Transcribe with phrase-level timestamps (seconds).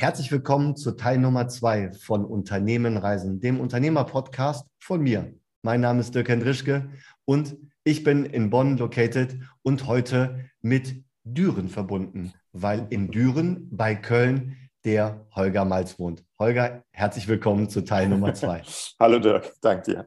[0.00, 5.34] Herzlich willkommen zu Teil Nummer zwei von Unternehmen reisen, dem Unternehmer-Podcast von mir.
[5.62, 6.88] Mein Name ist Dirk Hendrischke
[7.24, 13.96] und ich bin in Bonn located und heute mit Düren verbunden, weil in Düren bei
[13.96, 16.24] Köln der Holger Malz wohnt.
[16.38, 18.62] Holger, herzlich willkommen zu Teil Nummer zwei.
[18.98, 20.06] Hallo Dirk, danke dir.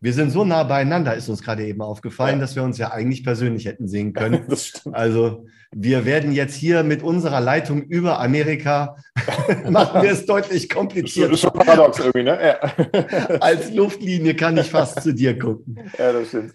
[0.00, 2.40] Wir sind so nah beieinander, ist uns gerade eben aufgefallen, ja.
[2.40, 4.44] dass wir uns ja eigentlich persönlich hätten sehen können.
[4.48, 4.96] Das stimmt.
[4.96, 8.96] Also wir werden jetzt hier mit unserer Leitung über Amerika,
[9.70, 11.30] machen wir es deutlich komplizierter.
[11.30, 12.38] Das ist schon paradox irgendwie, ne?
[12.42, 13.38] Ja.
[13.38, 15.78] Als Luftlinie kann ich fast zu dir gucken.
[15.96, 16.54] Ja, das stimmt.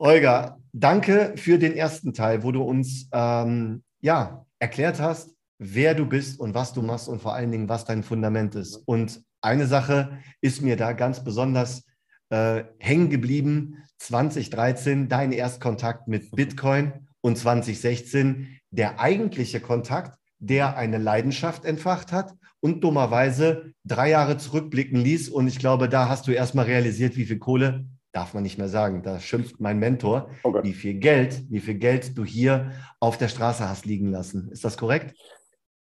[0.00, 6.06] Holger, danke für den ersten Teil, wo du uns ähm, ja, erklärt hast, wer du
[6.06, 8.76] bist und was du machst und vor allen Dingen, was dein Fundament ist.
[8.76, 11.84] Und eine Sache ist mir da ganz besonders
[12.30, 13.82] äh, hängen geblieben.
[13.98, 22.34] 2013 dein Erstkontakt mit Bitcoin und 2016 der eigentliche Kontakt, der eine Leidenschaft entfacht hat
[22.60, 25.28] und dummerweise drei Jahre zurückblicken ließ.
[25.28, 28.68] Und ich glaube, da hast du erstmal realisiert, wie viel Kohle, darf man nicht mehr
[28.68, 30.60] sagen, da schimpft mein Mentor, okay.
[30.62, 34.48] wie viel Geld, wie viel Geld du hier auf der Straße hast liegen lassen.
[34.50, 35.14] Ist das korrekt?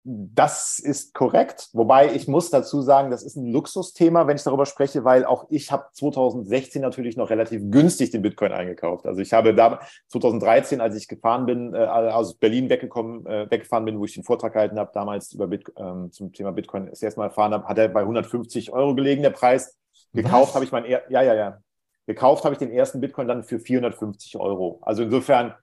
[0.09, 4.66] Das ist korrekt, wobei ich muss dazu sagen, das ist ein Luxusthema, wenn ich darüber
[4.66, 9.05] spreche, weil auch ich habe 2016 natürlich noch relativ günstig den Bitcoin eingekauft.
[9.05, 13.83] Also ich habe da 2013, als ich gefahren bin, äh, aus Berlin weggekommen, äh, weggefahren
[13.83, 17.02] bin, wo ich den Vortrag gehalten habe, damals über Bit, ähm, zum Thema Bitcoin das
[17.02, 19.78] erste Mal erfahren habe, hat er bei 150 Euro gelegen, der Preis.
[20.13, 21.58] Gekauft habe ich mein, ja, ja, ja.
[22.05, 24.80] Gekauft habe ich den ersten Bitcoin dann für 450 Euro.
[24.83, 25.53] Also insofern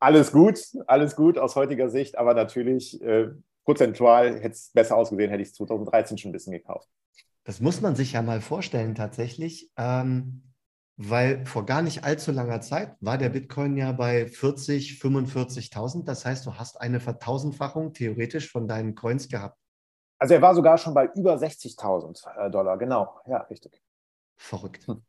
[0.00, 0.58] alles gut,
[0.88, 3.28] alles gut aus heutiger Sicht, aber natürlich äh,
[3.64, 6.88] prozentual hätte es besser ausgesehen, hätte ich es 2013 schon ein bisschen gekauft.
[7.44, 10.42] Das muss man sich ja mal vorstellen tatsächlich, ähm,
[10.96, 16.04] weil vor gar nicht allzu langer Zeit war der Bitcoin ja bei 40, 45.000.
[16.04, 19.58] Das heißt, du hast eine Vertausendfachung theoretisch von deinen Coins gehabt.
[20.18, 23.82] Also er war sogar schon bei über 60.000 äh, Dollar, genau, ja, richtig.
[24.36, 24.86] Verrückt.
[24.86, 25.02] Hm.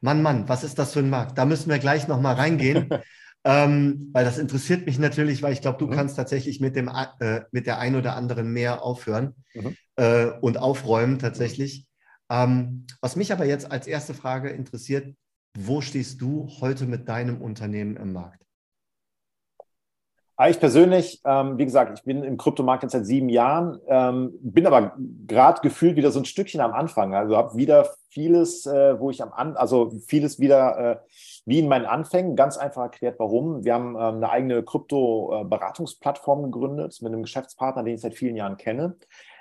[0.00, 1.38] Mann, Mann, was ist das für ein Markt?
[1.38, 2.90] Da müssen wir gleich nochmal reingehen.
[3.48, 5.92] ähm, weil das interessiert mich natürlich, weil ich glaube, du mhm.
[5.92, 9.74] kannst tatsächlich mit, dem, äh, mit der ein oder anderen mehr aufhören mhm.
[9.96, 11.86] äh, und aufräumen tatsächlich.
[12.28, 15.16] Ähm, was mich aber jetzt als erste Frage interessiert,
[15.56, 18.44] wo stehst du heute mit deinem Unternehmen im Markt?
[20.40, 24.30] Ah, ich persönlich, ähm, wie gesagt, ich bin im Kryptomarkt jetzt seit sieben Jahren, ähm,
[24.40, 24.92] bin aber
[25.26, 27.12] gerade gefühlt wieder so ein Stückchen am Anfang.
[27.12, 30.96] Also habe wieder vieles, äh, wo ich am An, also vieles wieder äh,
[31.44, 33.64] wie in meinen Anfängen, ganz einfach erklärt, warum.
[33.64, 38.58] Wir haben ähm, eine eigene Krypto-Beratungsplattform gegründet mit einem Geschäftspartner, den ich seit vielen Jahren
[38.58, 38.94] kenne.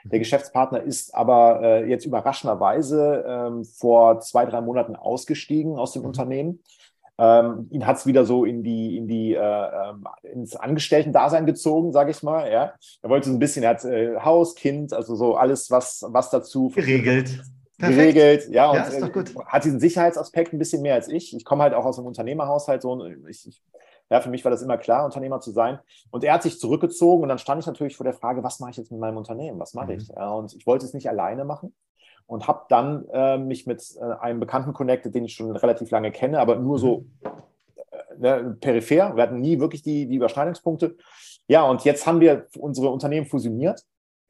[0.03, 0.24] Der mhm.
[0.24, 6.08] Geschäftspartner ist aber äh, jetzt überraschenderweise ähm, vor zwei, drei Monaten ausgestiegen aus dem mhm.
[6.08, 6.64] Unternehmen.
[7.19, 11.91] Ähm, ihn hat es wieder so in die, in die, äh, ähm, ins Angestellten-Dasein gezogen,
[11.91, 12.51] sage ich mal.
[12.51, 12.73] Ja.
[13.01, 16.29] Er wollte so ein bisschen, er hat äh, Haus, Kind, also so alles, was, was
[16.29, 17.41] dazu geregelt.
[17.79, 18.13] Perfekt.
[18.13, 18.47] geregelt.
[18.50, 19.35] Ja, ja, und ist doch gut.
[19.35, 21.35] Äh, hat diesen Sicherheitsaspekt ein bisschen mehr als ich.
[21.35, 22.81] Ich komme halt auch aus einem Unternehmerhaushalt.
[22.81, 23.61] So, ich, ich,
[24.09, 25.79] ja, für mich war das immer klar, Unternehmer zu sein.
[26.11, 28.72] Und er hat sich zurückgezogen und dann stand ich natürlich vor der Frage, was mache
[28.72, 29.59] ich jetzt mit meinem Unternehmen?
[29.59, 29.99] Was mache mhm.
[29.99, 30.09] ich?
[30.16, 31.73] Und ich wollte es nicht alleine machen
[32.27, 36.11] und habe dann äh, mich mit äh, einem Bekannten connected, den ich schon relativ lange
[36.11, 37.29] kenne, aber nur so äh,
[38.17, 39.15] ne, peripher.
[39.15, 40.97] Wir hatten nie wirklich die, die Überschneidungspunkte.
[41.47, 43.83] Ja, und jetzt haben wir unsere Unternehmen fusioniert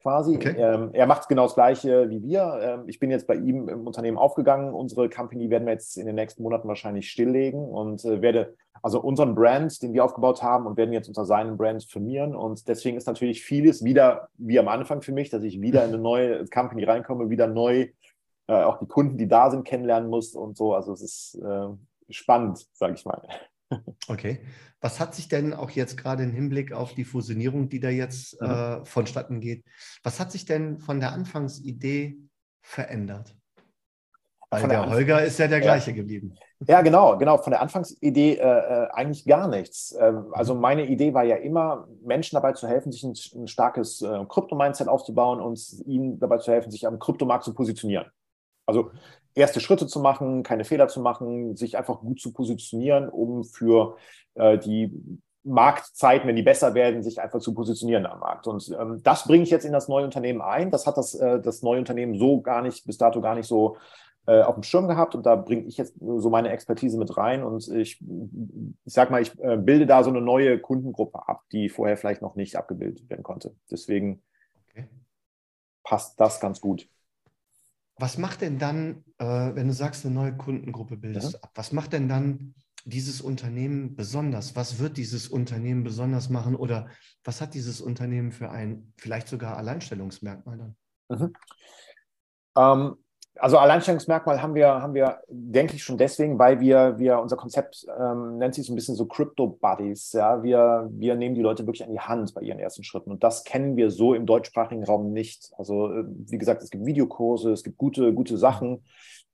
[0.08, 0.36] quasi.
[0.36, 0.54] Okay.
[0.56, 2.58] Ähm, er macht genau das Gleiche wie wir.
[2.62, 4.72] Ähm, ich bin jetzt bei ihm im Unternehmen aufgegangen.
[4.72, 9.00] Unsere Company werden wir jetzt in den nächsten Monaten wahrscheinlich stilllegen und äh, werde also
[9.00, 12.34] unseren Brand, den wir aufgebaut haben, und werden jetzt unter seinem Brand firmieren.
[12.34, 15.88] Und deswegen ist natürlich vieles wieder wie am Anfang für mich, dass ich wieder in
[15.88, 17.88] eine neue Company reinkomme, wieder neu
[18.46, 20.74] äh, auch die Kunden, die da sind, kennenlernen muss und so.
[20.74, 21.68] Also es ist äh,
[22.08, 23.20] spannend, sage ich mal.
[24.08, 24.40] Okay.
[24.80, 28.40] Was hat sich denn auch jetzt gerade im Hinblick auf die Fusionierung, die da jetzt
[28.40, 28.48] mhm.
[28.48, 29.64] äh, vonstatten geht,
[30.02, 32.18] was hat sich denn von der Anfangsidee
[32.62, 33.34] verändert?
[34.50, 35.96] Weil der Anf Holger ist ja der gleiche ja.
[35.96, 36.34] geblieben.
[36.66, 37.36] Ja, genau, genau.
[37.36, 39.94] Von der Anfangsidee äh, äh, eigentlich gar nichts.
[40.00, 40.60] Ähm, also mhm.
[40.60, 44.88] meine Idee war ja immer, Menschen dabei zu helfen, sich ein, ein starkes äh, Krypto-Mindset
[44.88, 48.06] aufzubauen und ihnen dabei zu helfen, sich am Kryptomarkt zu positionieren.
[48.66, 48.90] Also
[49.38, 53.96] erste Schritte zu machen, keine Fehler zu machen, sich einfach gut zu positionieren, um für
[54.34, 54.92] äh, die
[55.44, 58.46] Marktzeiten, wenn die besser werden, sich einfach zu positionieren am Markt.
[58.46, 60.70] Und ähm, das bringe ich jetzt in das neue Unternehmen ein.
[60.70, 63.76] Das hat das, äh, das neue Unternehmen so gar nicht, bis dato gar nicht so
[64.26, 65.14] äh, auf dem Schirm gehabt.
[65.14, 67.42] Und da bringe ich jetzt so meine Expertise mit rein.
[67.42, 71.68] Und ich, ich sag mal, ich äh, bilde da so eine neue Kundengruppe ab, die
[71.68, 73.54] vorher vielleicht noch nicht abgebildet werden konnte.
[73.70, 74.22] Deswegen
[74.70, 74.88] okay.
[75.82, 76.88] passt das ganz gut.
[77.98, 79.24] Was macht denn dann, äh,
[79.54, 81.40] wenn du sagst, eine neue Kundengruppe bildest ja.
[81.40, 82.54] ab, was macht denn dann
[82.84, 84.56] dieses Unternehmen besonders?
[84.56, 86.88] Was wird dieses Unternehmen besonders machen oder
[87.24, 90.76] was hat dieses Unternehmen für ein vielleicht sogar Alleinstellungsmerkmal dann?
[91.08, 91.32] Mhm.
[92.56, 92.96] Ähm,
[93.40, 97.86] also Alleinstellungsmerkmal haben wir, haben wir, denke ich, schon deswegen, weil wir, wir unser Konzept
[97.98, 100.12] ähm, nennt sich so ein bisschen so Crypto Buddies.
[100.12, 100.42] Ja?
[100.42, 103.10] Wir, wir nehmen die Leute wirklich an die Hand bei ihren ersten Schritten.
[103.10, 105.52] Und das kennen wir so im deutschsprachigen Raum nicht.
[105.56, 108.82] Also, äh, wie gesagt, es gibt Videokurse, es gibt gute, gute Sachen.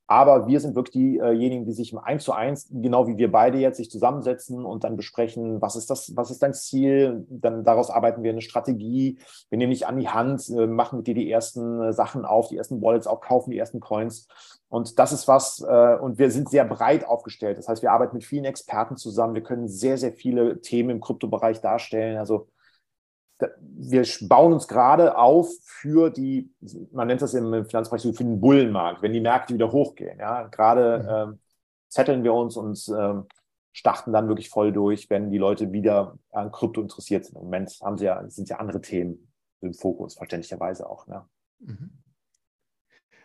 [0.07, 3.57] Aber wir sind wirklich diejenigen, die sich im Eins zu eins, genau wie wir beide
[3.59, 7.25] jetzt, sich zusammensetzen und dann besprechen, was ist das, was ist dein Ziel?
[7.31, 9.19] Dann daraus arbeiten wir eine Strategie.
[9.49, 12.49] Wir nehmen dich an die Hand, äh, machen mit dir die ersten äh, Sachen auf,
[12.49, 14.29] die ersten Wallets auch, kaufen die ersten Coins.
[14.69, 17.57] Und das ist was, äh, und wir sind sehr breit aufgestellt.
[17.57, 19.35] Das heißt, wir arbeiten mit vielen Experten zusammen.
[19.35, 22.19] Wir können sehr, sehr viele Themen im Kryptobereich darstellen.
[22.19, 22.49] Also
[23.61, 26.51] wir bauen uns gerade auf für die,
[26.93, 30.19] man nennt das im Finanzbereich so, für den Bullenmarkt, wenn die Märkte wieder hochgehen.
[30.19, 30.45] Ja?
[30.49, 31.33] Gerade mhm.
[31.33, 31.41] ähm,
[31.89, 33.27] zetteln wir uns und ähm,
[33.73, 37.37] starten dann wirklich voll durch, wenn die Leute wieder an Krypto interessiert sind.
[37.37, 41.07] Im Moment haben sie ja, sind ja andere Themen im Fokus, verständlicherweise auch.
[41.07, 41.25] Ne?
[41.59, 41.91] Mhm.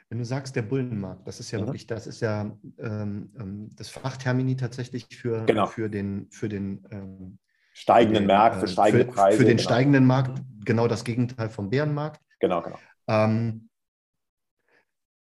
[0.10, 1.68] Wenn du sagst, der Bullenmarkt, das ist ja mhm.
[1.68, 5.68] wirklich, das ist ja ähm, ähm das Fachtermini tatsächlich für, genau.
[5.68, 7.40] für den, für den ähm,
[7.80, 9.38] steigenden Markt, für äh, steigende für, Preise.
[9.38, 9.70] Für den genau.
[9.70, 12.22] steigenden Markt, genau das Gegenteil vom Bärenmarkt.
[12.40, 12.78] Genau, genau.
[13.08, 13.70] Ähm,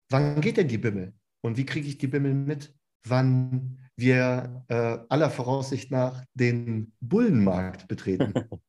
[0.09, 1.13] wann geht denn die Bimmel?
[1.41, 2.73] Und wie kriege ich die Bimmel mit?
[3.07, 8.33] Wann wir äh, aller Voraussicht nach den Bullenmarkt betreten?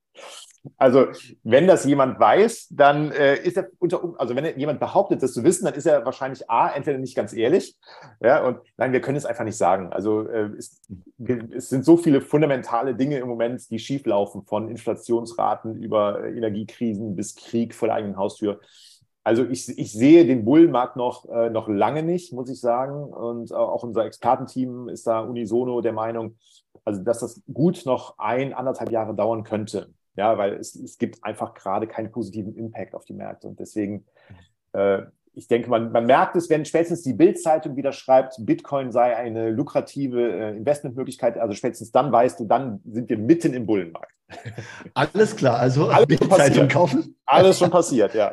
[0.77, 1.07] Also,
[1.45, 5.45] wenn das jemand weiß, dann äh, ist er unter, also wenn jemand behauptet, das zu
[5.45, 7.77] wissen, dann ist er wahrscheinlich A, entweder nicht ganz ehrlich,
[8.21, 9.93] ja, und nein, wir können es einfach nicht sagen.
[9.93, 10.83] Also, äh, es,
[11.53, 17.17] es, sind so viele fundamentale Dinge im Moment, die schieflaufen, von Inflationsraten über äh, Energiekrisen
[17.17, 18.61] bis Krieg vor der eigenen Haustür.
[19.25, 23.05] Also ich, ich sehe den Bullenmarkt noch, äh, noch lange nicht, muss ich sagen.
[23.05, 26.39] Und auch unser Expertenteam ist da unisono der Meinung,
[26.85, 29.93] also dass das gut noch ein, anderthalb Jahre dauern könnte.
[30.19, 33.47] Ja, weil es, es gibt einfach gerade keinen positiven Impact auf die Märkte.
[33.47, 34.05] Und deswegen,
[34.73, 39.15] äh, ich denke, man, man merkt es, wenn spätestens die Bild-Zeitung wieder schreibt, Bitcoin sei
[39.15, 44.13] eine lukrative äh, Investmentmöglichkeit, also spätestens dann weißt du, dann sind wir mitten im Bullenmarkt.
[44.95, 47.15] Alles klar, also Bild-Zeitung kaufen?
[47.25, 48.33] Alles schon passiert, ja.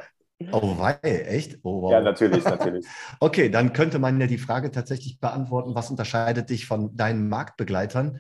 [0.52, 1.60] Oh, wei, echt?
[1.64, 1.92] Oh, wow.
[1.92, 2.86] Ja, natürlich, natürlich.
[3.20, 8.20] okay, dann könnte man ja die Frage tatsächlich beantworten, was unterscheidet dich von deinen Marktbegleitern?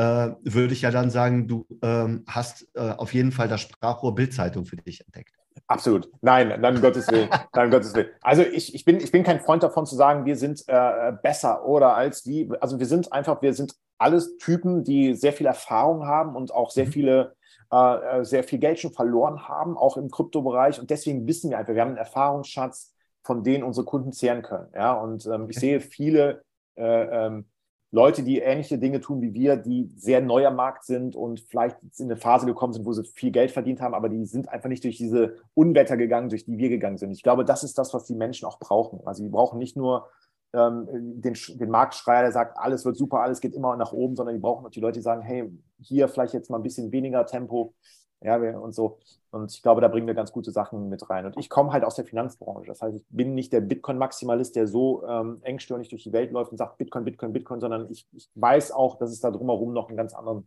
[0.00, 4.14] äh, würde ich ja dann sagen, du ähm, hast äh, auf jeden Fall das Sprachrohr
[4.14, 5.34] Bildzeitung für dich entdeckt.
[5.66, 6.08] Absolut.
[6.22, 7.28] Nein, dann Gottes Willen.
[7.54, 8.08] Nein, Gottes Willen.
[8.22, 11.66] Also ich, ich, bin, ich bin kein Freund davon zu sagen, wir sind äh, besser
[11.66, 12.50] oder als die.
[12.60, 16.70] Also wir sind einfach, wir sind alles Typen, die sehr viel Erfahrung haben und auch
[16.70, 16.92] sehr mhm.
[16.92, 17.36] viele,
[17.72, 20.80] äh, äh, sehr viel Geld schon verloren haben, auch im Kryptobereich.
[20.80, 24.68] Und deswegen wissen wir einfach, wir haben einen Erfahrungsschatz, von denen unsere Kunden zehren können.
[24.74, 26.42] Ja, und ähm, ich sehe viele
[26.76, 27.46] äh, ähm,
[27.92, 31.76] Leute, die ähnliche Dinge tun wie wir, die sehr neu am Markt sind und vielleicht
[31.98, 34.68] in eine Phase gekommen sind, wo sie viel Geld verdient haben, aber die sind einfach
[34.68, 37.10] nicht durch diese Unwetter gegangen, durch die wir gegangen sind.
[37.10, 39.00] Ich glaube, das ist das, was die Menschen auch brauchen.
[39.06, 40.08] Also die brauchen nicht nur
[40.52, 40.86] ähm,
[41.20, 44.40] den, den Marktschreier, der sagt, alles wird super, alles geht immer nach oben, sondern die
[44.40, 47.74] brauchen auch die Leute, die sagen, hey, hier vielleicht jetzt mal ein bisschen weniger Tempo,
[48.22, 48.98] ja, und so.
[49.30, 51.24] Und ich glaube, da bringen wir ganz gute Sachen mit rein.
[51.24, 52.66] Und ich komme halt aus der Finanzbranche.
[52.66, 56.50] Das heißt, ich bin nicht der Bitcoin-Maximalist, der so ähm, engstirnig durch die Welt läuft
[56.50, 59.88] und sagt Bitcoin, Bitcoin, Bitcoin, sondern ich, ich weiß auch, dass es da drumherum noch
[59.88, 60.46] einen ganz anderen,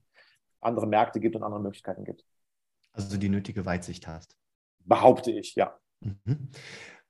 [0.61, 2.25] andere Märkte gibt und andere Möglichkeiten gibt.
[2.91, 4.37] Also die nötige Weitsicht hast.
[4.85, 5.75] Behaupte ich, ja.
[6.01, 6.49] Mhm.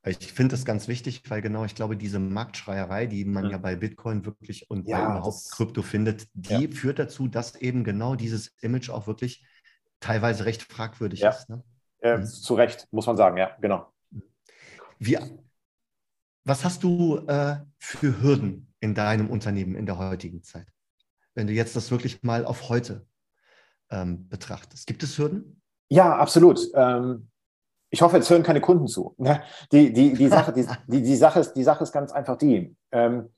[0.05, 3.51] Ich finde das ganz wichtig, weil genau, ich glaube, diese Marktschreierei, die man mhm.
[3.51, 6.71] ja bei Bitcoin wirklich und ja, überhaupt das, Krypto findet, die ja.
[6.71, 9.45] führt dazu, dass eben genau dieses Image auch wirklich
[10.01, 11.29] teilweise recht fragwürdig ja.
[11.29, 11.49] ist.
[11.49, 11.63] Ne?
[12.01, 12.25] Äh, mhm.
[12.25, 13.93] Zu Recht, muss man sagen, ja, genau.
[14.99, 15.17] Wie,
[16.43, 20.67] was hast du äh, für Hürden in deinem Unternehmen in der heutigen Zeit?
[21.33, 23.07] Wenn du jetzt das wirklich mal auf heute
[23.89, 24.85] ähm, betrachtest.
[24.85, 25.61] Gibt es Hürden?
[25.89, 26.59] Ja, absolut.
[26.73, 27.29] Ähm,
[27.93, 29.13] ich hoffe, jetzt hören keine Kunden zu.
[29.19, 29.43] Ne?
[29.71, 32.75] Die, die, die, Sache, die, die, die, Sache ist, die Sache ist ganz einfach die.
[32.91, 33.29] Ähm,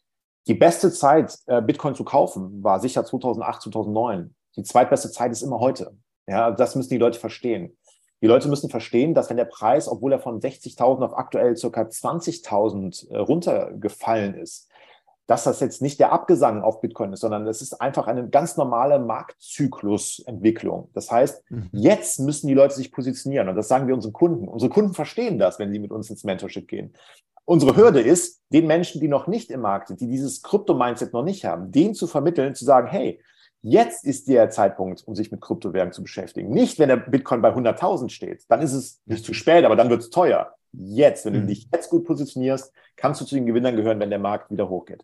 [0.48, 4.34] die beste Zeit, äh, Bitcoin zu kaufen, war sicher 2008, 2009.
[4.56, 5.98] Die zweitbeste Zeit ist immer heute.
[6.26, 7.78] Ja, das müssen die Leute verstehen.
[8.22, 11.82] Die Leute müssen verstehen, dass wenn der Preis, obwohl er von 60.000 auf aktuell circa
[11.82, 14.70] 20.000 äh, runtergefallen ist,
[15.28, 18.58] dass das jetzt nicht der Abgesang auf Bitcoin ist, sondern es ist einfach eine ganz
[18.58, 20.90] normale Marktzyklusentwicklung.
[20.94, 21.70] Das heißt, mhm.
[21.72, 24.48] jetzt müssen die Leute sich positionieren und das sagen wir unseren Kunden.
[24.48, 26.94] Unsere Kunden verstehen das, wenn sie mit uns ins Mentorship gehen.
[27.46, 31.24] Unsere Hürde ist, den Menschen, die noch nicht im Markt sind, die dieses Krypto-Mindset noch
[31.24, 33.20] nicht haben, denen zu vermitteln, zu sagen, hey,
[33.68, 36.52] Jetzt ist der Zeitpunkt, um sich mit Kryptowährungen zu beschäftigen.
[36.52, 38.44] Nicht, wenn der Bitcoin bei 100.000 steht.
[38.48, 40.54] Dann ist es nicht zu spät, aber dann wird es teuer.
[40.72, 41.48] Jetzt, wenn du mhm.
[41.48, 45.04] dich jetzt gut positionierst, kannst du zu den Gewinnern gehören, wenn der Markt wieder hochgeht.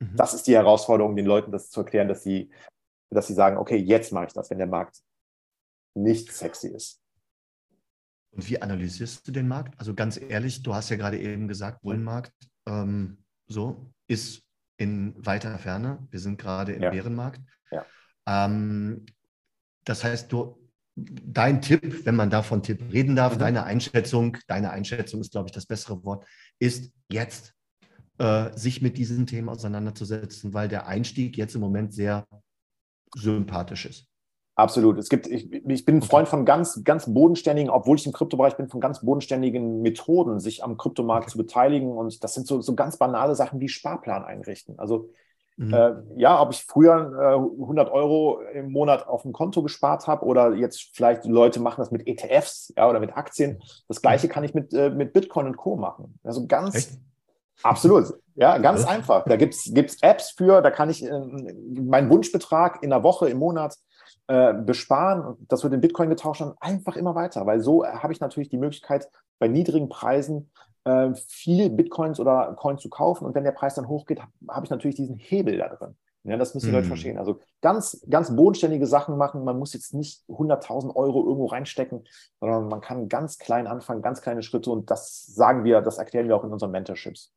[0.00, 0.16] Mhm.
[0.16, 2.50] Das ist die Herausforderung, den Leuten das zu erklären, dass sie,
[3.10, 5.02] dass sie sagen, okay, jetzt mache ich das, wenn der Markt
[5.94, 7.00] nicht sexy ist.
[8.32, 9.78] Und wie analysierst du den Markt?
[9.78, 12.32] Also ganz ehrlich, du hast ja gerade eben gesagt, Bullenmarkt
[12.66, 14.42] ähm, so ist
[14.76, 16.06] in weiter Ferne.
[16.10, 16.90] Wir sind gerade im ja.
[16.90, 17.40] Bärenmarkt.
[17.70, 17.84] Ja.
[18.26, 19.04] Ähm,
[19.84, 20.56] das heißt, du,
[20.94, 23.40] dein Tipp, wenn man da von Tipp reden darf, mhm.
[23.40, 26.24] deine Einschätzung, deine Einschätzung ist, glaube ich, das bessere Wort,
[26.58, 27.54] ist jetzt
[28.20, 32.26] äh, sich mit diesen Themen auseinanderzusetzen, weil der Einstieg jetzt im Moment sehr
[33.14, 34.06] sympathisch ist.
[34.54, 34.98] Absolut.
[34.98, 38.56] Es gibt, ich, ich bin ein Freund von ganz, ganz bodenständigen, obwohl ich im Kryptobereich
[38.56, 41.32] bin, von ganz bodenständigen Methoden, sich am Kryptomarkt okay.
[41.32, 41.92] zu beteiligen.
[41.92, 44.78] Und das sind so, so ganz banale Sachen wie Sparplan einrichten.
[44.78, 45.10] Also
[45.60, 45.74] Mhm.
[45.74, 50.24] Äh, ja, ob ich früher äh, 100 Euro im Monat auf dem Konto gespart habe
[50.24, 53.60] oder jetzt vielleicht Leute machen das mit ETFs ja, oder mit Aktien.
[53.86, 55.76] Das gleiche kann ich mit, äh, mit Bitcoin und Co.
[55.76, 56.18] machen.
[56.22, 56.98] Also ganz Echt?
[57.62, 58.14] Absolut.
[58.34, 58.88] Ja, ganz ja.
[58.88, 59.24] einfach.
[59.24, 61.20] Da gibt es Apps für, da kann ich äh,
[61.80, 63.76] meinen Wunschbetrag in der Woche, im Monat
[64.28, 65.36] äh, besparen.
[65.48, 68.58] Das wird in Bitcoin getauscht und einfach immer weiter, weil so habe ich natürlich die
[68.58, 70.50] Möglichkeit, bei niedrigen Preisen
[70.84, 73.24] äh, viel Bitcoins oder Coins zu kaufen.
[73.24, 75.96] Und wenn der Preis dann hochgeht, habe ich natürlich diesen Hebel da drin.
[76.22, 76.90] Ja, das müssen die Leute hm.
[76.90, 77.18] verstehen.
[77.18, 79.42] Also ganz, ganz bodenständige Sachen machen.
[79.42, 82.06] Man muss jetzt nicht 100.000 Euro irgendwo reinstecken,
[82.40, 84.70] sondern man kann ganz klein anfangen, ganz kleine Schritte.
[84.70, 87.32] Und das sagen wir, das erklären wir auch in unseren Mentorships.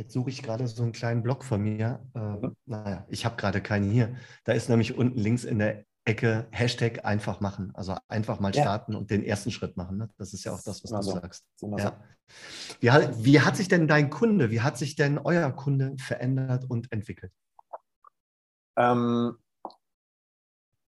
[0.00, 2.00] Jetzt suche ich gerade so einen kleinen Blog von mir.
[2.14, 2.56] Äh, mhm.
[2.64, 4.16] Naja, ich habe gerade keinen hier.
[4.44, 7.70] Da ist nämlich unten links in der Ecke Hashtag einfach machen.
[7.74, 8.98] Also einfach mal starten ja.
[8.98, 9.98] und den ersten Schritt machen.
[9.98, 10.08] Ne?
[10.16, 11.12] Das ist ja auch das, was du so.
[11.12, 11.44] sagst.
[11.60, 12.02] Ja.
[12.80, 16.64] Wie, hat, wie hat sich denn dein Kunde, wie hat sich denn euer Kunde verändert
[16.70, 17.34] und entwickelt?
[18.78, 19.36] Ähm,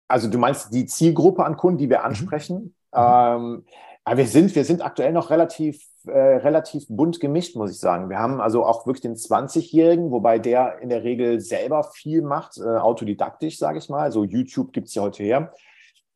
[0.06, 2.04] also du meinst die Zielgruppe an Kunden, die wir mhm.
[2.04, 2.76] ansprechen.
[2.92, 3.64] Mhm.
[4.06, 8.08] Ähm, wir sind, wir sind aktuell noch relativ, äh, relativ bunt gemischt, muss ich sagen.
[8.08, 12.58] Wir haben also auch wirklich den 20-Jährigen, wobei der in der Regel selber viel macht,
[12.58, 14.00] äh, autodidaktisch, sage ich mal.
[14.00, 15.52] Also YouTube gibt es ja heute her.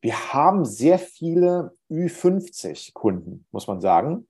[0.01, 4.27] Wir haben sehr viele Ü50-Kunden, muss man sagen,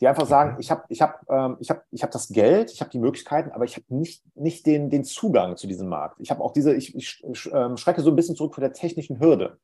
[0.00, 2.80] die einfach sagen, ich habe ich hab, ähm, ich hab, ich hab das Geld, ich
[2.80, 6.20] habe die Möglichkeiten, aber ich habe nicht, nicht den, den Zugang zu diesem Markt.
[6.20, 9.18] Ich habe auch diese, ich, ich äh, schrecke so ein bisschen zurück vor der technischen
[9.18, 9.58] Hürde.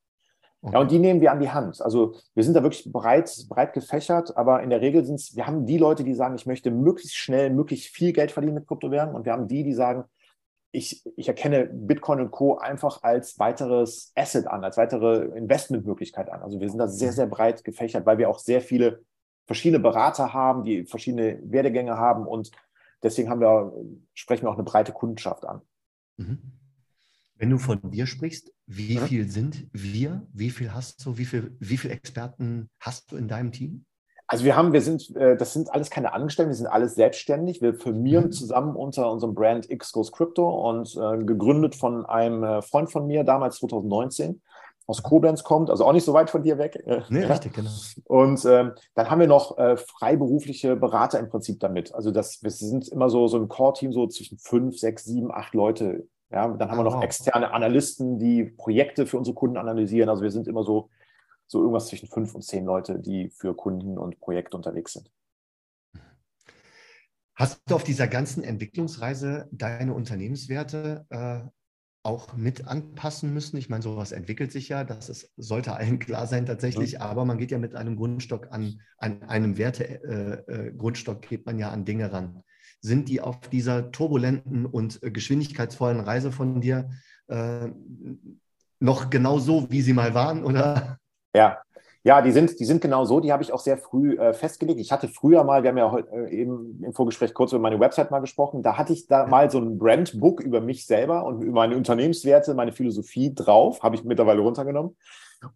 [0.65, 0.73] Okay.
[0.73, 1.83] Ja, und die nehmen wir an die Hand.
[1.83, 5.47] Also wir sind da wirklich breit, breit gefächert, aber in der Regel sind es, wir
[5.47, 9.15] haben die Leute, die sagen, ich möchte möglichst schnell, möglichst viel Geld verdienen mit Kryptowährungen
[9.15, 10.05] und wir haben die, die sagen,
[10.73, 12.57] ich, ich erkenne Bitcoin und Co.
[12.57, 16.41] einfach als weiteres Asset an, als weitere Investmentmöglichkeit an.
[16.41, 19.03] Also wir sind da sehr, sehr breit gefächert, weil wir auch sehr viele
[19.47, 22.53] verschiedene Berater haben, die verschiedene Werdegänge haben und
[23.03, 23.71] deswegen haben wir,
[24.15, 25.61] sprechen wir auch eine breite Kundenschaft an.
[26.17, 26.41] Mhm.
[27.37, 29.03] Wenn du von wir sprichst, wie mhm.
[29.03, 30.27] viel sind wir?
[30.33, 31.19] Wie viel hast du?
[31.19, 33.85] Wie viel, wie viele Experten hast du in deinem Team?
[34.27, 37.61] Also wir haben, wir sind, äh, das sind alles keine Angestellten, wir sind alles selbstständig.
[37.61, 38.33] Wir firmieren mhm.
[38.33, 43.07] zusammen unter unserem Brand X Goes Crypto und äh, gegründet von einem äh, Freund von
[43.07, 44.41] mir, damals 2019
[44.87, 46.83] aus Koblenz kommt, also auch nicht so weit von dir weg.
[47.09, 47.29] Nee, ja.
[47.29, 47.71] richtig, genau.
[48.05, 51.95] Und ähm, dann haben wir noch äh, freiberufliche Berater im Prinzip damit.
[51.95, 55.55] Also das, wir sind immer so, so ein Core-Team, so zwischen fünf, sechs, sieben, acht
[55.55, 56.07] Leute.
[56.35, 60.09] Ja, dann haben wir noch externe Analysten, die Projekte für unsere Kunden analysieren.
[60.09, 60.91] Also wir sind immer so,
[61.47, 65.13] so irgendwas zwischen fünf und zehn Leute, die für Kunden und Projekte unterwegs sind.
[67.37, 71.49] Hast du auf dieser ganzen Entwicklungsreise deine Unternehmenswerte äh,
[72.03, 73.57] auch mit anpassen müssen.
[73.57, 77.01] Ich meine, sowas entwickelt sich ja, das ist, sollte allen klar sein tatsächlich, mhm.
[77.01, 81.61] aber man geht ja mit einem Grundstock an, an einem Werte-Grundstock äh, äh geht man
[81.61, 82.43] ja an Dinge ran.
[82.85, 86.91] Sind die auf dieser turbulenten und äh, geschwindigkeitsvollen Reise von dir
[87.29, 87.69] äh,
[88.79, 90.99] noch genau so, wie sie mal waren, oder?
[91.35, 91.63] Ja,
[92.03, 94.79] ja, die sind, die sind genau so, die habe ich auch sehr früh äh, festgelegt.
[94.81, 97.81] Ich hatte früher mal, wir haben ja heute äh, eben im Vorgespräch kurz über meine
[97.81, 101.41] Website mal gesprochen, da hatte ich da mal so ein Brandbook über mich selber und
[101.41, 104.95] über meine Unternehmenswerte, meine Philosophie drauf, habe ich mittlerweile runtergenommen.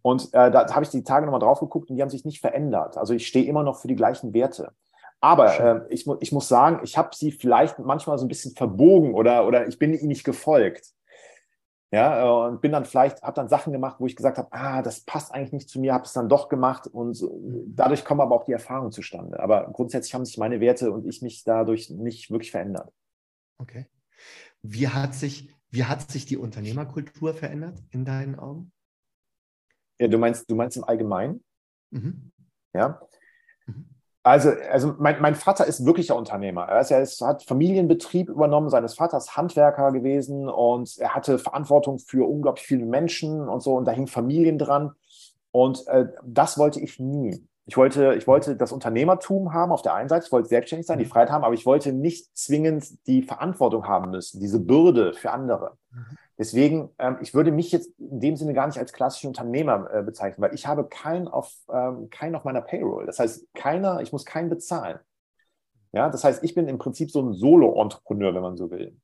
[0.01, 2.41] Und äh, da habe ich die Tage nochmal drauf geguckt und die haben sich nicht
[2.41, 2.97] verändert.
[2.97, 4.71] Also ich stehe immer noch für die gleichen Werte.
[5.21, 8.55] Aber äh, ich, mu ich muss sagen, ich habe sie vielleicht manchmal so ein bisschen
[8.55, 10.93] verbogen oder, oder ich bin ihnen nicht gefolgt.
[11.91, 14.81] Ja, äh, und bin dann vielleicht, habe dann Sachen gemacht, wo ich gesagt habe, ah,
[14.81, 17.19] das passt eigentlich nicht zu mir, habe es dann doch gemacht und
[17.67, 19.39] dadurch kommen aber auch die Erfahrungen zustande.
[19.39, 22.93] Aber grundsätzlich haben sich meine Werte und ich mich dadurch nicht wirklich verändert.
[23.57, 23.87] Okay.
[24.61, 28.71] Wie hat sich, wie hat sich die Unternehmerkultur verändert in deinen Augen?
[29.99, 31.43] Ja, du meinst, du meinst im Allgemeinen?
[31.89, 32.31] Mhm.
[32.73, 33.01] Ja.
[34.29, 34.33] Mhm.
[34.33, 36.63] Also, also mein, mein Vater ist wirklicher Unternehmer.
[36.63, 41.99] Er, ist, er ist, hat Familienbetrieb übernommen, seines Vaters Handwerker gewesen und er hatte Verantwortung
[41.99, 44.91] für unglaublich viele Menschen und so und da hing Familien dran.
[45.51, 47.43] Und äh, das wollte ich nie.
[47.65, 50.97] Ich wollte, ich wollte das Unternehmertum haben auf der einen Seite, ich wollte selbstständig sein,
[50.97, 51.09] die mhm.
[51.09, 55.77] Freiheit haben, aber ich wollte nicht zwingend die Verantwortung haben müssen, diese Bürde für andere.
[56.39, 60.01] Deswegen, ähm, ich würde mich jetzt in dem Sinne gar nicht als klassischen Unternehmer äh,
[60.01, 63.05] bezeichnen, weil ich habe keinen auf, ähm, keinen auf meiner Payroll.
[63.05, 64.99] Das heißt, keiner, ich muss keinen bezahlen.
[65.91, 68.95] Ja, das heißt, ich bin im Prinzip so ein Solo-Entrepreneur, wenn man so will.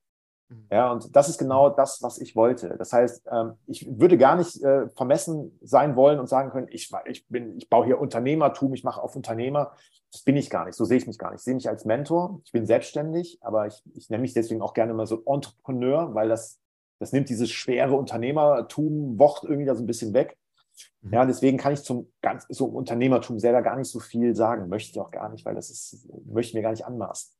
[0.47, 0.67] Mhm.
[0.71, 2.77] Ja, und das ist genau das, was ich wollte.
[2.77, 6.89] Das heißt, ähm, ich würde gar nicht äh, vermessen sein wollen und sagen können, ich,
[7.05, 9.73] ich, bin, ich baue hier Unternehmertum, ich mache auf Unternehmer.
[10.09, 11.39] Das bin ich gar nicht, so sehe ich mich gar nicht.
[11.39, 14.73] Ich sehe mich als Mentor, ich bin selbstständig, aber ich, ich nenne mich deswegen auch
[14.73, 16.61] gerne mal so Entrepreneur, weil das
[16.99, 20.37] das nimmt dieses schwere Unternehmertum, Wort irgendwie da so ein bisschen weg.
[21.01, 21.13] Mhm.
[21.13, 24.69] Ja, deswegen kann ich zum ganz, so Unternehmertum selber gar nicht so viel sagen.
[24.69, 27.33] Möchte ich auch gar nicht, weil das ist, möchte ich mir gar nicht anmaßen.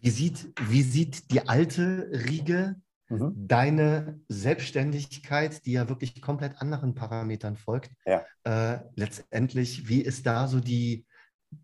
[0.00, 2.76] Wie sieht, wie sieht die alte Riege
[3.08, 3.32] mhm.
[3.36, 8.22] deine Selbstständigkeit, die ja wirklich komplett anderen Parametern folgt, ja.
[8.44, 11.06] äh, letztendlich, wie ist da so die,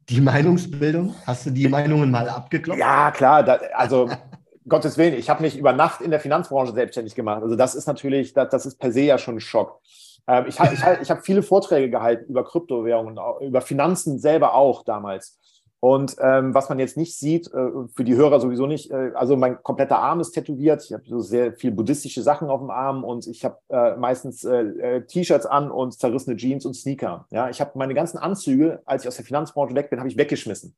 [0.09, 1.15] die Meinungsbildung?
[1.27, 2.81] Hast du die Meinungen mal abgeklopft?
[2.81, 3.43] Ja, klar.
[3.43, 4.11] Da, also
[4.69, 7.43] Gottes Willen, ich habe mich über Nacht in der Finanzbranche selbstständig gemacht.
[7.43, 9.81] Also das ist natürlich, das, das ist per se ja schon ein Schock.
[10.27, 15.39] Ähm, ich ich, ich habe viele Vorträge gehalten über Kryptowährungen, über Finanzen selber auch damals.
[15.81, 19.37] Und ähm, was man jetzt nicht sieht, äh, für die Hörer sowieso nicht, äh, also
[19.37, 20.85] mein kompletter Arm ist tätowiert.
[20.85, 24.45] Ich habe so sehr viel buddhistische Sachen auf dem Arm und ich habe äh, meistens
[24.45, 27.27] äh, äh, T-Shirts an und zerrissene Jeans und Sneaker.
[27.31, 30.17] Ja, ich habe meine ganzen Anzüge, als ich aus der Finanzbranche weg bin, habe ich
[30.17, 30.77] weggeschmissen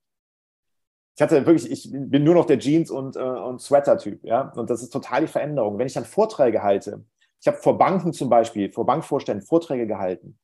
[1.16, 4.52] ich hatte wirklich, ich bin nur noch der Jeans- und, äh, und Sweater-Typ, ja.
[4.56, 5.78] Und das ist total die Veränderung.
[5.78, 7.04] Wenn ich dann Vorträge halte,
[7.40, 10.38] ich habe vor Banken zum Beispiel, vor Bankvorständen Vorträge gehalten.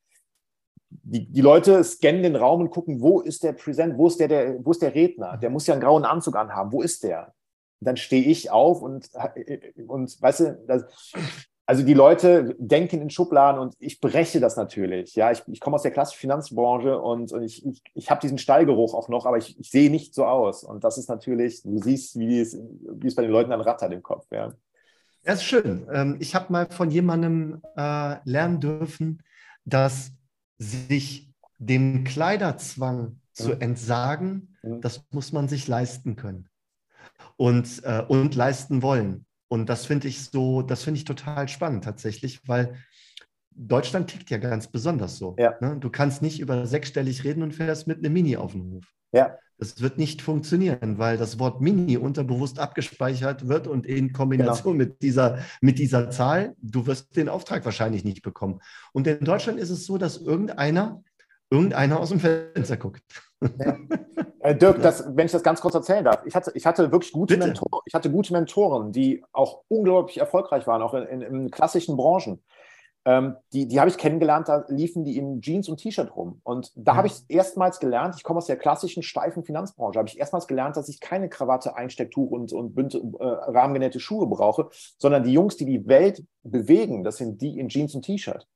[0.91, 4.29] Die, die Leute scannen den Raum und gucken, wo ist der Präsent, wo ist der,
[4.29, 5.37] der, wo ist der Redner?
[5.39, 6.73] Der muss ja einen grauen Anzug anhaben.
[6.73, 7.35] Wo ist der?
[7.81, 9.11] Und dann stehe ich auf und,
[9.89, 10.85] und weißt du, das,
[11.71, 15.15] also die Leute denken in Schubladen und ich breche das natürlich.
[15.15, 18.39] Ja, ich, ich komme aus der klassischen Finanzbranche und, und ich, ich, ich habe diesen
[18.39, 20.65] Stallgeruch auch noch, aber ich, ich sehe nicht so aus.
[20.65, 23.93] Und das ist natürlich, du siehst, wie es, wie es bei den Leuten dann rattert
[23.93, 24.27] im Kopf.
[24.33, 24.53] Ja,
[25.25, 25.87] ja ist schön.
[25.93, 29.23] Ähm, ich habe mal von jemandem äh, lernen dürfen,
[29.65, 30.11] dass
[30.59, 36.49] sich dem Kleiderzwang zu entsagen, das muss man sich leisten können
[37.37, 39.25] und, äh, und leisten wollen.
[39.52, 42.76] Und das finde ich so, das finde ich total spannend tatsächlich, weil
[43.50, 45.34] Deutschland tickt ja ganz besonders so.
[45.39, 45.54] Ja.
[45.60, 45.76] Ne?
[45.78, 48.84] Du kannst nicht über sechsstellig reden und fährst mit einem Mini auf den Hof.
[49.13, 49.36] Ja.
[49.58, 54.91] Das wird nicht funktionieren, weil das Wort Mini unterbewusst abgespeichert wird und in Kombination genau.
[54.91, 58.60] mit, dieser, mit dieser Zahl, du wirst den Auftrag wahrscheinlich nicht bekommen.
[58.93, 61.02] Und in Deutschland ist es so, dass irgendeiner
[61.50, 63.02] irgendeiner aus dem Fenster guckt.
[63.43, 63.76] Ja.
[64.41, 67.13] Äh, Dirk, das, wenn ich das ganz kurz erzählen darf, ich hatte, ich hatte wirklich
[67.13, 71.50] gute Mentoren, ich hatte gute Mentoren, die auch unglaublich erfolgreich waren, auch in, in, in
[71.50, 72.43] klassischen Branchen.
[73.06, 76.43] Ähm, die die habe ich kennengelernt, da liefen die in Jeans und T-Shirt rum.
[76.45, 76.97] Und da mhm.
[76.99, 80.76] habe ich erstmals gelernt, ich komme aus der klassischen steifen Finanzbranche, habe ich erstmals gelernt,
[80.76, 85.56] dass ich keine Krawatte, Einstecktuch und, und bunte, äh, rahmengenähte Schuhe brauche, sondern die Jungs,
[85.56, 88.47] die die Welt bewegen, das sind die in Jeans und T-Shirt.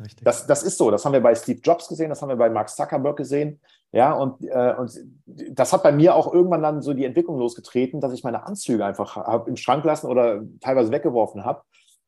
[0.00, 0.24] Richtig.
[0.24, 0.90] Das, das ist so.
[0.90, 3.60] Das haben wir bei Steve Jobs gesehen, das haben wir bei Mark Zuckerberg gesehen.
[3.92, 8.00] Ja, und, äh, und das hat bei mir auch irgendwann dann so die Entwicklung losgetreten,
[8.00, 11.62] dass ich meine Anzüge einfach im Schrank lassen oder teilweise weggeworfen habe.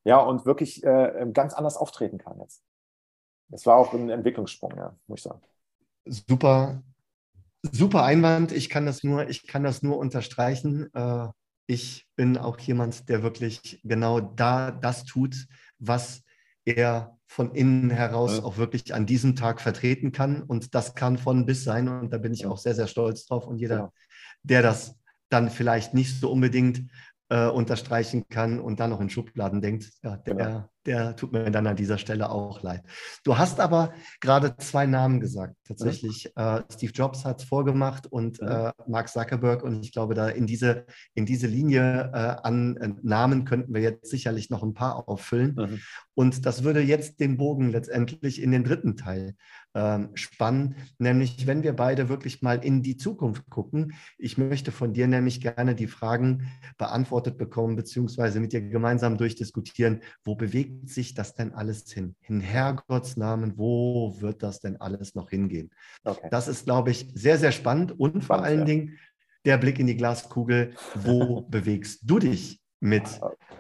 [0.04, 2.62] Ja, und wirklich äh, ganz anders auftreten kann jetzt.
[3.48, 5.40] Das war auch ein Entwicklungssprung, ja, muss ich sagen.
[6.06, 6.82] Super,
[7.62, 8.52] super Einwand.
[8.52, 10.92] Ich kann das nur, ich kann das nur unterstreichen.
[10.94, 11.28] Äh,
[11.66, 15.46] ich bin auch jemand, der wirklich genau da das tut,
[15.78, 16.22] was
[16.64, 18.44] er von innen heraus ja.
[18.44, 20.40] auch wirklich an diesem Tag vertreten kann.
[20.44, 21.88] Und das kann von bis sein.
[21.88, 23.48] Und da bin ich auch sehr, sehr stolz drauf.
[23.48, 23.92] Und jeder, ja.
[24.44, 24.94] der das
[25.30, 26.88] dann vielleicht nicht so unbedingt
[27.30, 30.68] äh, unterstreichen kann und dann noch in Schubladen denkt, ja, der, genau.
[30.84, 32.82] der tut mir dann an dieser Stelle auch leid.
[33.24, 36.30] Du hast aber gerade zwei Namen gesagt, tatsächlich.
[36.36, 36.42] Mhm.
[36.42, 38.48] Äh, Steve Jobs hat es vorgemacht und mhm.
[38.48, 39.62] äh, Mark Zuckerberg.
[39.62, 40.84] Und ich glaube, da in diese,
[41.14, 45.54] in diese Linie äh, an äh, Namen könnten wir jetzt sicherlich noch ein paar auffüllen.
[45.54, 45.80] Mhm.
[46.14, 49.34] Und das würde jetzt den Bogen letztendlich in den dritten Teil
[49.74, 53.94] ähm, spannen, nämlich wenn wir beide wirklich mal in die Zukunft gucken.
[54.18, 60.00] Ich möchte von dir nämlich gerne die Fragen beantwortet bekommen, beziehungsweise mit dir gemeinsam durchdiskutieren,
[60.22, 62.14] wo bewegt sich das denn alles hin?
[62.22, 65.70] In Herrgotts Namen, wo wird das denn alles noch hingehen?
[66.04, 66.28] Okay.
[66.30, 68.64] Das ist, glaube ich, sehr, sehr spannend und vor allen ja.
[68.64, 68.98] Dingen
[69.44, 73.04] der Blick in die Glaskugel, wo bewegst du dich mit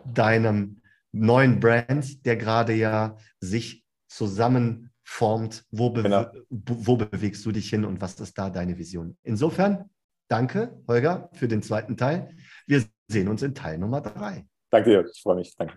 [0.04, 0.80] deinem
[1.12, 6.26] neuen Brand, der gerade ja sich zusammen formt, wo, be genau.
[6.48, 9.16] wo bewegst du dich hin und was ist da deine Vision?
[9.22, 9.90] Insofern,
[10.28, 12.36] danke, Holger, für den zweiten Teil.
[12.66, 14.46] Wir sehen uns in Teil Nummer drei.
[14.70, 15.54] Danke dir, ich freue mich.
[15.56, 15.74] Danke.